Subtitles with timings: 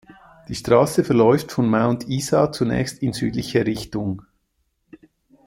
[0.47, 4.23] Die Straße verläuft von Mount Isa zunächst in südliche Richtung.